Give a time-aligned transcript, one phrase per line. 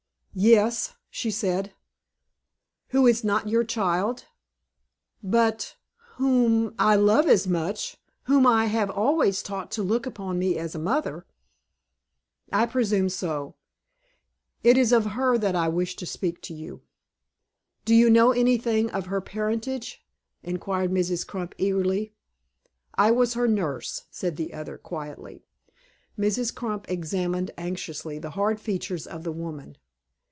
[0.33, 1.73] "Yes," she said.
[2.91, 4.27] "Who is not your child."
[5.21, 5.75] "But
[6.15, 10.73] whom I love as such; whom I have always taught to look upon me as
[10.73, 11.25] a mother."
[12.49, 13.55] "I presume so.
[14.63, 16.81] It is of her that I wish to speak to you."
[17.83, 20.01] "Do you know anything of her parentage?"
[20.43, 21.27] inquired Mrs.
[21.27, 22.13] Crump, eagerly.
[22.95, 25.43] "I was her nurse," said the other, quietly.
[26.17, 26.55] Mrs.
[26.55, 29.75] Crump examined, anxiously, the hard features of the woman.